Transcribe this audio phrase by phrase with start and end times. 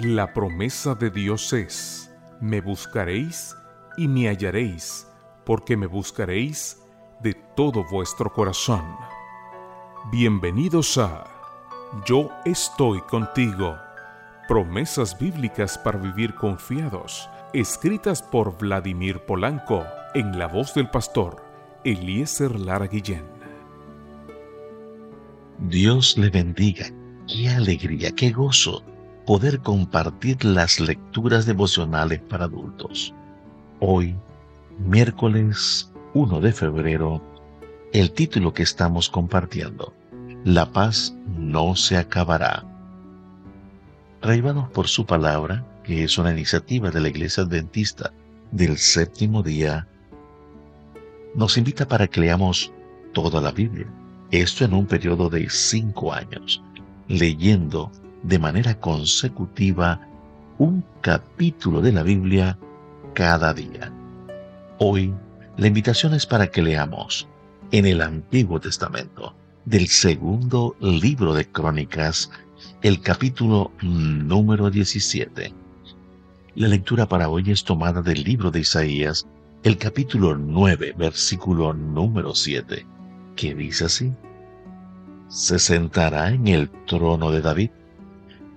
[0.00, 2.08] La promesa de Dios es,
[2.40, 3.56] me buscaréis
[3.96, 5.08] y me hallaréis,
[5.44, 6.80] porque me buscaréis
[7.20, 8.84] de todo vuestro corazón.
[10.12, 11.24] Bienvenidos a
[12.06, 13.76] Yo estoy contigo.
[14.46, 19.84] Promesas bíblicas para vivir confiados, escritas por Vladimir Polanco,
[20.14, 21.42] en la voz del pastor
[21.82, 23.24] Eliezer Lara Guillén.
[25.58, 26.86] Dios le bendiga.
[27.26, 28.84] Qué alegría, qué gozo
[29.28, 33.12] poder compartir las lecturas devocionales para adultos.
[33.78, 34.16] Hoy,
[34.78, 37.22] miércoles 1 de febrero,
[37.92, 39.92] el título que estamos compartiendo,
[40.44, 42.64] La paz no se acabará.
[44.22, 48.10] Reíbanos por su palabra, que es una iniciativa de la Iglesia Adventista
[48.50, 49.86] del séptimo día,
[51.34, 52.72] nos invita para que leamos
[53.12, 53.92] toda la Biblia,
[54.30, 56.62] esto en un periodo de cinco años,
[57.08, 60.00] leyendo de manera consecutiva
[60.58, 62.58] un capítulo de la Biblia
[63.14, 63.92] cada día.
[64.78, 65.14] Hoy,
[65.56, 67.28] la invitación es para que leamos
[67.70, 72.30] en el Antiguo Testamento del segundo libro de Crónicas,
[72.82, 75.52] el capítulo número 17.
[76.54, 79.26] La lectura para hoy es tomada del libro de Isaías,
[79.62, 82.86] el capítulo 9, versículo número 7,
[83.36, 84.12] que dice así,
[85.28, 87.70] Se sentará en el trono de David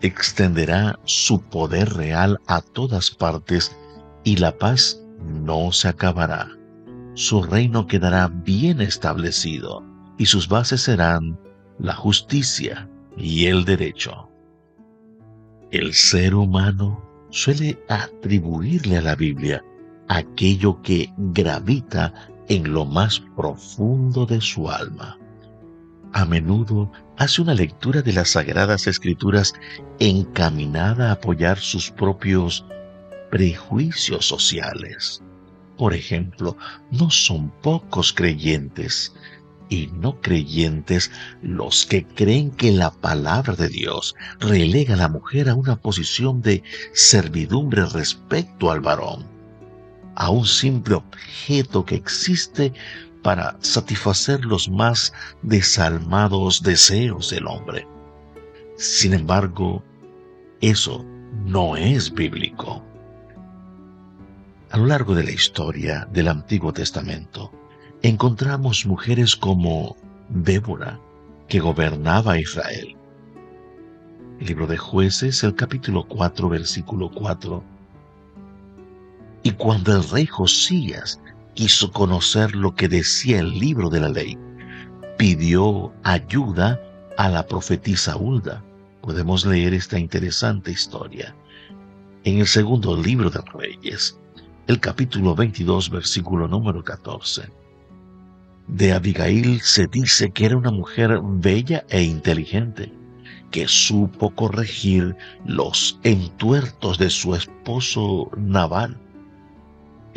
[0.00, 3.76] extenderá su poder real a todas partes
[4.24, 6.48] y la paz no se acabará.
[7.14, 9.82] Su reino quedará bien establecido
[10.18, 11.38] y sus bases serán
[11.78, 14.28] la justicia y el derecho.
[15.70, 19.64] El ser humano suele atribuirle a la Biblia
[20.08, 22.12] aquello que gravita
[22.48, 25.18] en lo más profundo de su alma.
[26.12, 29.54] A menudo hace una lectura de las Sagradas Escrituras
[29.98, 32.64] encaminada a apoyar sus propios
[33.30, 35.22] prejuicios sociales.
[35.76, 36.56] Por ejemplo,
[36.90, 39.14] no son pocos creyentes
[39.68, 41.10] y no creyentes
[41.42, 46.40] los que creen que la palabra de Dios relega a la mujer a una posición
[46.40, 49.26] de servidumbre respecto al varón,
[50.14, 52.72] a un simple objeto que existe
[53.22, 55.12] para satisfacer los más
[55.42, 57.86] desalmados deseos del hombre.
[58.76, 59.82] Sin embargo,
[60.60, 61.04] eso
[61.44, 62.82] no es bíblico.
[64.70, 67.50] A lo largo de la historia del Antiguo Testamento,
[68.02, 69.96] encontramos mujeres como
[70.28, 71.00] Débora,
[71.48, 72.96] que gobernaba a Israel.
[74.40, 77.64] El libro de jueces, el capítulo 4, versículo 4.
[79.44, 81.20] Y cuando el rey Josías
[81.56, 84.38] quiso conocer lo que decía el libro de la ley.
[85.16, 86.80] Pidió ayuda
[87.16, 88.62] a la profetisa Hulda.
[89.00, 91.34] Podemos leer esta interesante historia
[92.24, 94.18] en el segundo libro de Reyes,
[94.66, 97.48] el capítulo 22, versículo número 14.
[98.68, 102.92] De Abigail se dice que era una mujer bella e inteligente,
[103.50, 109.00] que supo corregir los entuertos de su esposo Nabal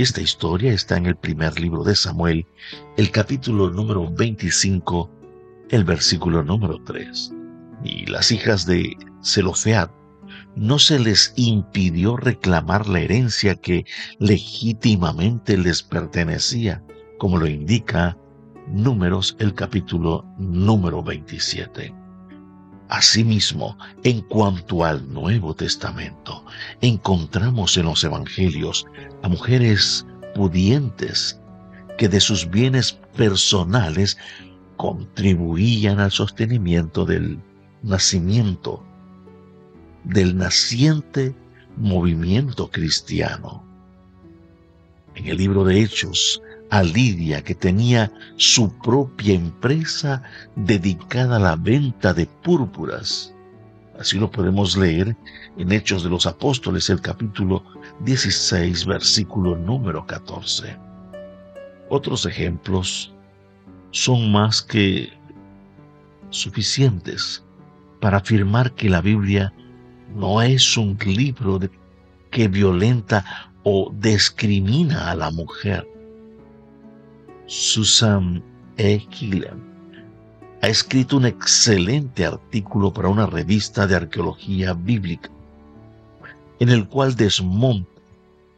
[0.01, 2.45] esta historia está en el primer libro de Samuel,
[2.95, 5.09] el capítulo número 25,
[5.71, 7.33] el versículo número 3.
[7.83, 8.95] Y las hijas de
[9.25, 9.89] Zelofead
[10.55, 13.85] no se les impidió reclamar la herencia que
[14.19, 16.81] legítimamente les pertenecía,
[17.17, 18.17] como lo indica
[18.71, 21.91] Números el capítulo número 27.
[22.89, 26.43] Asimismo, en cuanto al Nuevo Testamento,
[26.81, 28.87] encontramos en los Evangelios
[29.21, 31.39] a mujeres pudientes
[31.99, 34.17] que de sus bienes personales
[34.77, 37.39] contribuían al sostenimiento del
[37.83, 38.83] nacimiento,
[40.03, 41.35] del naciente
[41.77, 43.63] movimiento cristiano.
[45.13, 50.21] En el libro de Hechos a Lidia, que tenía su propia empresa
[50.55, 53.33] dedicada a la venta de púrpuras.
[53.99, 55.15] Así lo podemos leer
[55.57, 57.63] en Hechos de los Apóstoles, el capítulo
[58.05, 60.77] 16, versículo número 14.
[61.89, 63.13] Otros ejemplos
[63.91, 65.11] son más que
[66.29, 67.43] suficientes
[67.99, 69.51] para afirmar que la Biblia
[70.15, 71.59] no es un libro
[72.31, 75.85] que violenta o discrimina a la mujer
[77.49, 78.43] Susan
[78.77, 78.99] E.
[79.09, 79.59] Gilliam
[80.61, 85.31] ha escrito un excelente artículo para una revista de arqueología bíblica,
[86.59, 87.89] en el cual desmonta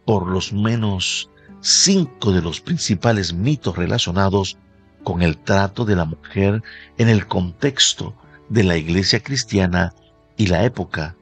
[0.03, 1.29] por los menos
[1.61, 4.57] cinco de los principales mitos relacionados
[5.05, 6.61] con el trato de la mujer
[6.97, 8.13] en el contexto
[8.49, 9.93] de la iglesia cristiana
[10.35, 11.15] y la época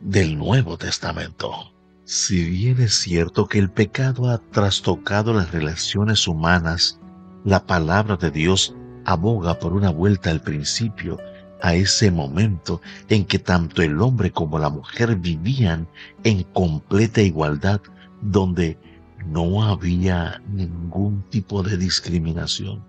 [0.00, 1.70] del Nuevo Testamento.
[2.12, 6.98] Si bien es cierto que el pecado ha trastocado las relaciones humanas,
[7.44, 8.74] la palabra de Dios
[9.04, 11.18] aboga por una vuelta al principio,
[11.62, 12.80] a ese momento
[13.10, 15.86] en que tanto el hombre como la mujer vivían
[16.24, 17.80] en completa igualdad,
[18.22, 18.76] donde
[19.24, 22.82] no había ningún tipo de discriminación.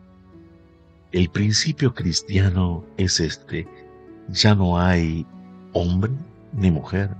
[1.12, 3.67] El principio cristiano es este,
[4.29, 5.27] ya no hay
[5.74, 6.12] hombre
[6.53, 7.15] ni mujer,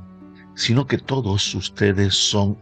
[0.56, 2.58] sino que todos ustedes son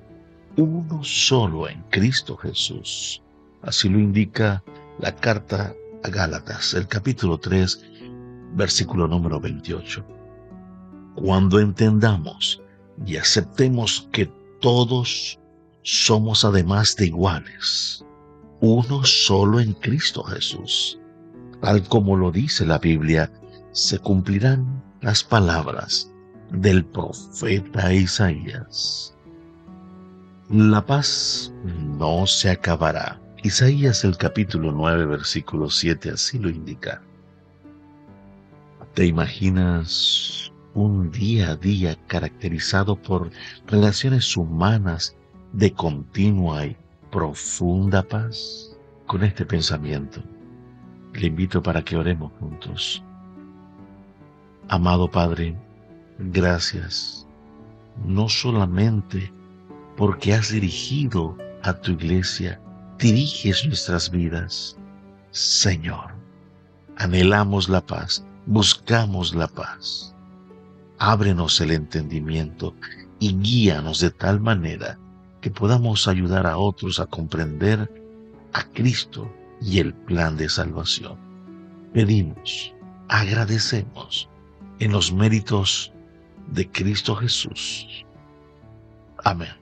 [0.58, 3.22] uno solo en Cristo Jesús.
[3.62, 4.64] Así lo indica
[5.00, 7.86] la carta a Gálatas, el capítulo 3,
[8.54, 10.06] versículo número 28.
[11.16, 12.62] Cuando entendamos
[13.06, 14.32] y aceptemos que
[14.62, 15.40] todos
[15.84, 18.06] somos además de iguales,
[18.62, 21.00] uno solo en Cristo Jesús,
[21.62, 23.32] tal como lo dice la Biblia,
[23.72, 26.12] se cumplirán las palabras
[26.52, 29.16] del profeta Isaías.
[30.50, 31.54] La paz
[31.98, 33.20] no se acabará.
[33.44, 37.02] Isaías el capítulo 9 versículo 7 así lo indica.
[38.96, 43.30] ¿Te imaginas un día a día caracterizado por
[43.68, 45.16] relaciones humanas
[45.54, 46.76] de continua y
[47.12, 48.76] profunda paz?
[49.06, 50.22] Con este pensamiento,
[51.14, 53.04] le invito para que oremos juntos.
[54.68, 55.56] Amado Padre,
[56.20, 57.26] gracias,
[58.06, 59.32] no solamente
[59.96, 62.62] porque has dirigido a tu iglesia,
[62.98, 64.78] diriges nuestras vidas.
[65.32, 66.12] Señor,
[66.98, 70.14] anhelamos la paz, buscamos la paz.
[71.00, 72.76] Ábrenos el entendimiento
[73.20, 74.98] y guíanos de tal manera
[75.42, 77.90] que podamos ayudar a otros a comprender
[78.54, 79.32] a Cristo
[79.62, 81.18] y el plan de salvación.
[81.94, 82.74] Pedimos,
[83.08, 84.30] agradecemos
[84.80, 85.94] en los méritos
[86.48, 88.06] de Cristo Jesús.
[89.24, 89.59] Amén.